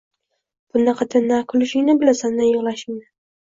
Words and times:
Bunaqada 0.75 1.21
na 1.27 1.37
kulishingni 1.53 1.97
bilasan, 2.01 2.37
na 2.43 2.51
yig‘lashingni 2.51 3.07